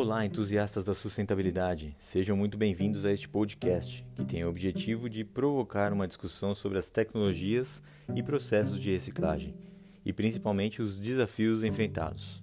Olá, 0.00 0.24
entusiastas 0.24 0.84
da 0.84 0.94
sustentabilidade. 0.94 1.96
Sejam 1.98 2.36
muito 2.36 2.56
bem-vindos 2.56 3.04
a 3.04 3.10
este 3.10 3.28
podcast, 3.28 4.06
que 4.14 4.24
tem 4.24 4.44
o 4.44 4.48
objetivo 4.48 5.10
de 5.10 5.24
provocar 5.24 5.92
uma 5.92 6.06
discussão 6.06 6.54
sobre 6.54 6.78
as 6.78 6.88
tecnologias 6.88 7.82
e 8.14 8.22
processos 8.22 8.80
de 8.80 8.92
reciclagem, 8.92 9.56
e 10.04 10.12
principalmente 10.12 10.80
os 10.80 10.96
desafios 10.96 11.64
enfrentados. 11.64 12.40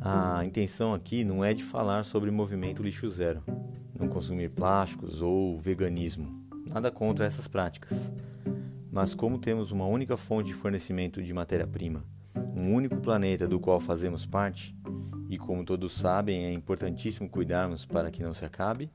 A 0.00 0.42
intenção 0.42 0.94
aqui 0.94 1.22
não 1.22 1.44
é 1.44 1.52
de 1.52 1.62
falar 1.62 2.06
sobre 2.06 2.30
movimento 2.30 2.82
lixo 2.82 3.10
zero, 3.10 3.44
não 3.94 4.08
consumir 4.08 4.48
plásticos 4.48 5.20
ou 5.20 5.58
veganismo, 5.58 6.48
nada 6.66 6.90
contra 6.90 7.26
essas 7.26 7.46
práticas. 7.46 8.10
Mas 8.90 9.14
como 9.14 9.38
temos 9.38 9.70
uma 9.70 9.84
única 9.84 10.16
fonte 10.16 10.46
de 10.46 10.54
fornecimento 10.54 11.22
de 11.22 11.34
matéria-prima, 11.34 12.06
um 12.34 12.72
único 12.72 12.96
planeta 12.96 13.46
do 13.46 13.60
qual 13.60 13.78
fazemos 13.78 14.24
parte, 14.24 14.74
e 15.28 15.36
como 15.36 15.64
todos 15.64 15.92
sabem, 15.92 16.46
é 16.46 16.52
importantíssimo 16.52 17.28
cuidarmos 17.28 17.84
para 17.84 18.10
que 18.10 18.22
não 18.22 18.32
se 18.32 18.44
acabe, 18.44 18.90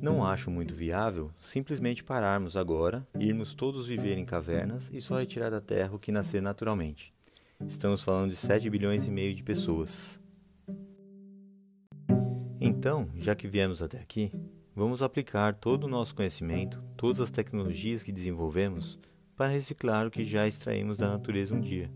não 0.00 0.24
acho 0.24 0.50
muito 0.50 0.74
viável 0.74 1.30
simplesmente 1.38 2.02
pararmos 2.02 2.56
agora, 2.56 3.06
irmos 3.18 3.54
todos 3.54 3.86
viver 3.86 4.18
em 4.18 4.24
cavernas 4.24 4.90
e 4.92 5.00
só 5.00 5.18
retirar 5.18 5.50
da 5.50 5.60
terra 5.60 5.94
o 5.94 5.98
que 5.98 6.12
nascer 6.12 6.40
naturalmente. 6.40 7.12
Estamos 7.66 8.02
falando 8.02 8.30
de 8.30 8.36
7 8.36 8.68
bilhões 8.70 9.06
e 9.06 9.10
meio 9.10 9.34
de 9.34 9.42
pessoas. 9.42 10.20
Então, 12.60 13.08
já 13.16 13.34
que 13.34 13.48
viemos 13.48 13.82
até 13.82 13.98
aqui, 13.98 14.32
vamos 14.74 15.02
aplicar 15.02 15.54
todo 15.54 15.84
o 15.84 15.88
nosso 15.88 16.14
conhecimento, 16.14 16.82
todas 16.96 17.20
as 17.20 17.30
tecnologias 17.30 18.02
que 18.02 18.12
desenvolvemos 18.12 18.98
para 19.42 19.50
reciclar 19.50 20.06
o 20.06 20.10
que 20.10 20.24
já 20.24 20.46
extraímos 20.46 20.98
da 20.98 21.08
natureza 21.08 21.52
um 21.52 21.60
dia 21.60 21.90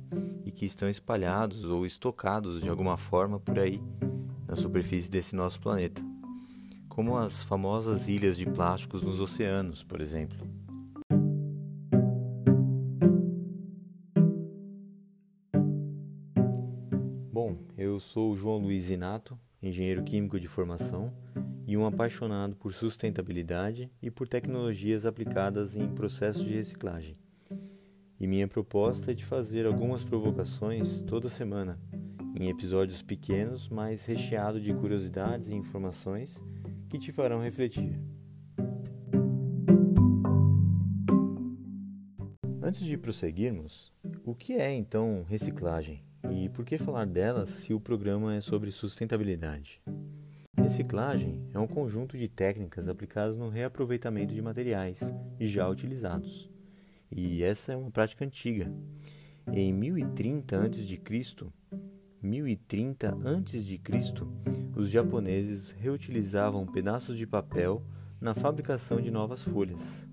e 0.44 0.50
que 0.50 0.64
estão 0.66 0.90
espalhados 0.90 1.62
ou 1.62 1.86
estocados 1.86 2.60
de 2.60 2.68
alguma 2.68 2.96
forma 2.96 3.38
por 3.38 3.56
aí 3.56 3.80
na 4.48 4.56
superfície 4.56 5.08
desse 5.08 5.36
nosso 5.36 5.60
planeta, 5.60 6.02
como 6.88 7.16
as 7.16 7.44
famosas 7.44 8.08
ilhas 8.08 8.36
de 8.36 8.46
plásticos 8.46 9.00
nos 9.00 9.20
oceanos, 9.20 9.84
por 9.84 10.00
exemplo. 10.00 10.36
Bom, 17.30 17.56
eu 17.78 18.00
sou 18.00 18.32
o 18.32 18.36
João 18.36 18.58
Luiz 18.58 18.90
Inato, 18.90 19.38
engenheiro 19.62 20.02
químico 20.02 20.40
de 20.40 20.48
formação 20.48 21.14
e 21.64 21.76
um 21.76 21.86
apaixonado 21.86 22.56
por 22.56 22.72
sustentabilidade 22.72 23.88
e 24.02 24.10
por 24.10 24.26
tecnologias 24.26 25.06
aplicadas 25.06 25.76
em 25.76 25.86
processos 25.86 26.44
de 26.44 26.52
reciclagem 26.52 27.16
e 28.18 28.26
minha 28.26 28.48
proposta 28.48 29.10
é 29.10 29.14
de 29.14 29.24
fazer 29.24 29.66
algumas 29.66 30.02
provocações 30.02 31.02
toda 31.02 31.28
semana, 31.28 31.78
em 32.34 32.48
episódios 32.48 33.02
pequenos, 33.02 33.68
mas 33.68 34.04
recheado 34.04 34.60
de 34.60 34.72
curiosidades 34.72 35.48
e 35.48 35.54
informações 35.54 36.42
que 36.88 36.98
te 36.98 37.12
farão 37.12 37.42
refletir. 37.42 38.00
Antes 42.62 42.80
de 42.80 42.96
prosseguirmos, 42.96 43.92
o 44.24 44.34
que 44.34 44.54
é 44.54 44.74
então 44.74 45.24
reciclagem 45.28 46.02
e 46.30 46.48
por 46.48 46.64
que 46.64 46.78
falar 46.78 47.06
dela 47.06 47.46
se 47.46 47.72
o 47.72 47.78
programa 47.78 48.34
é 48.34 48.40
sobre 48.40 48.72
sustentabilidade? 48.72 49.80
Reciclagem 50.56 51.48
é 51.54 51.58
um 51.60 51.66
conjunto 51.66 52.18
de 52.18 52.26
técnicas 52.26 52.88
aplicadas 52.88 53.36
no 53.36 53.48
reaproveitamento 53.48 54.34
de 54.34 54.42
materiais 54.42 55.14
já 55.38 55.68
utilizados 55.68 56.50
e 57.10 57.42
essa 57.42 57.72
é 57.72 57.76
uma 57.76 57.90
prática 57.90 58.24
antiga. 58.24 58.72
Em 59.52 59.72
1030 59.72 60.58
a.C., 60.58 61.00
1030 62.22 63.08
a.C., 63.08 63.80
os 64.76 64.90
japoneses 64.90 65.70
reutilizavam 65.70 66.66
pedaços 66.66 67.16
de 67.16 67.26
papel 67.26 67.82
na 68.20 68.34
fabricação 68.34 69.00
de 69.00 69.10
novas 69.10 69.42
folhas. 69.42 70.06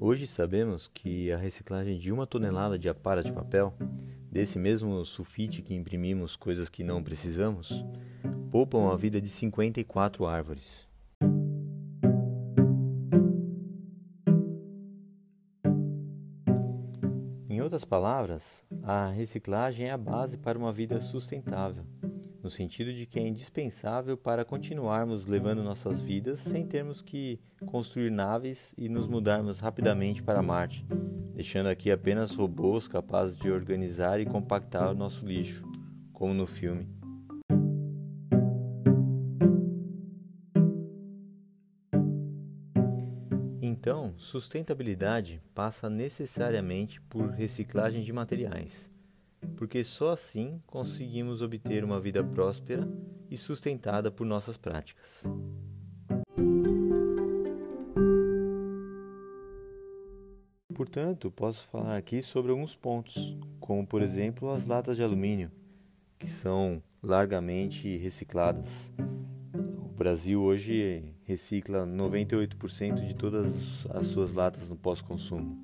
Hoje 0.00 0.26
sabemos 0.26 0.86
que 0.86 1.32
a 1.32 1.36
reciclagem 1.36 1.98
de 1.98 2.12
uma 2.12 2.26
tonelada 2.26 2.78
de 2.78 2.88
apara 2.88 3.22
de 3.22 3.32
papel, 3.32 3.74
desse 4.30 4.58
mesmo 4.58 5.04
sulfite 5.04 5.62
que 5.62 5.74
imprimimos 5.74 6.36
coisas 6.36 6.68
que 6.68 6.84
não 6.84 7.02
precisamos, 7.02 7.84
poupam 8.50 8.92
a 8.92 8.96
vida 8.96 9.20
de 9.20 9.28
54 9.28 10.26
árvores. 10.26 10.86
Outras 17.60 17.84
palavras, 17.84 18.64
a 18.82 19.08
reciclagem 19.08 19.86
é 19.86 19.90
a 19.90 19.98
base 19.98 20.36
para 20.36 20.58
uma 20.58 20.72
vida 20.72 21.00
sustentável, 21.00 21.84
no 22.42 22.48
sentido 22.48 22.92
de 22.92 23.06
que 23.06 23.18
é 23.18 23.26
indispensável 23.26 24.16
para 24.16 24.44
continuarmos 24.44 25.26
levando 25.26 25.62
nossas 25.62 26.00
vidas 26.00 26.40
sem 26.40 26.66
termos 26.66 27.02
que 27.02 27.40
construir 27.66 28.10
naves 28.10 28.74
e 28.78 28.88
nos 28.88 29.06
mudarmos 29.06 29.60
rapidamente 29.60 30.22
para 30.22 30.42
Marte, 30.42 30.86
deixando 31.34 31.68
aqui 31.68 31.90
apenas 31.90 32.34
robôs 32.34 32.88
capazes 32.88 33.36
de 33.36 33.50
organizar 33.50 34.20
e 34.20 34.26
compactar 34.26 34.90
o 34.90 34.94
nosso 34.94 35.26
lixo, 35.26 35.64
como 36.12 36.32
no 36.32 36.46
filme. 36.46 37.03
Então, 43.86 44.14
sustentabilidade 44.16 45.42
passa 45.54 45.90
necessariamente 45.90 47.02
por 47.02 47.28
reciclagem 47.28 48.02
de 48.02 48.14
materiais, 48.14 48.90
porque 49.58 49.84
só 49.84 50.12
assim 50.12 50.58
conseguimos 50.66 51.42
obter 51.42 51.84
uma 51.84 52.00
vida 52.00 52.24
próspera 52.24 52.88
e 53.30 53.36
sustentada 53.36 54.10
por 54.10 54.26
nossas 54.26 54.56
práticas. 54.56 55.24
Portanto, 60.74 61.30
posso 61.30 61.66
falar 61.66 61.98
aqui 61.98 62.22
sobre 62.22 62.52
alguns 62.52 62.74
pontos, 62.74 63.36
como 63.60 63.86
por 63.86 64.00
exemplo 64.00 64.50
as 64.50 64.66
latas 64.66 64.96
de 64.96 65.02
alumínio, 65.02 65.52
que 66.18 66.30
são 66.30 66.82
largamente 67.02 67.98
recicladas 67.98 68.90
o 69.76 69.94
Brasil 69.94 70.40
hoje 70.42 71.13
recicla 71.26 71.86
98% 71.86 73.06
de 73.06 73.14
todas 73.14 73.86
as 73.90 74.06
suas 74.06 74.32
latas 74.32 74.68
no 74.68 74.76
pós-consumo. 74.76 75.62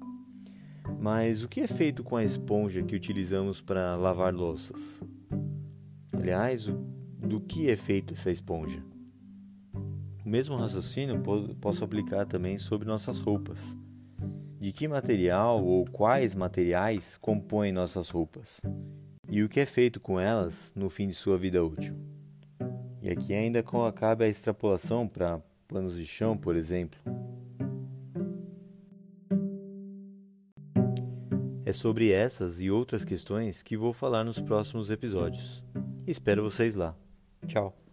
Mas 0.99 1.43
o 1.43 1.49
que 1.49 1.61
é 1.61 1.67
feito 1.67 2.03
com 2.03 2.17
a 2.17 2.25
esponja 2.25 2.83
que 2.83 2.97
utilizamos 2.97 3.61
para 3.61 3.95
lavar 3.97 4.35
louças? 4.35 5.01
Aliás, 6.13 6.67
do 7.19 7.41
que 7.41 7.71
é 7.71 7.77
feito 7.77 8.15
essa 8.15 8.31
esponja? 8.31 8.83
O 10.25 10.29
mesmo 10.29 10.57
raciocínio 10.57 11.23
posso 11.61 11.85
aplicar 11.85 12.27
também 12.27 12.59
sobre 12.59 12.87
nossas 12.87 13.21
roupas. 13.21 13.77
De 14.59 14.73
que 14.73 14.87
material 14.87 15.65
ou 15.65 15.85
quais 15.87 16.35
materiais 16.35 17.17
compõem 17.17 17.73
nossas 17.73 18.11
roupas? 18.11 18.61
E 19.29 19.43
o 19.43 19.49
que 19.49 19.61
é 19.61 19.67
feito 19.67 20.01
com 20.01 20.19
elas 20.19 20.73
no 20.75 20.91
fim 20.91 21.09
de 21.09 21.15
sua 21.15 21.39
vida 21.39 21.65
útil? 21.65 21.97
E 23.01 23.09
aqui 23.09 23.33
ainda 23.33 23.65
cabe 23.95 24.25
a 24.25 24.29
extrapolação 24.29 25.09
para 25.09 25.43
panos 25.71 25.97
de 25.97 26.05
chão, 26.05 26.37
por 26.37 26.57
exemplo. 26.57 26.99
É 31.65 31.73
sobre 31.73 32.11
essas 32.11 32.61
e 32.61 32.71
outras 32.71 33.05
questões 33.05 33.63
que 33.63 33.77
vou 33.77 33.93
falar 33.93 34.25
nos 34.25 34.41
próximos 34.41 34.91
episódios. 34.91 35.63
Espero 36.07 36.43
vocês 36.43 36.75
lá. 36.75 36.97
Tchau! 37.47 37.90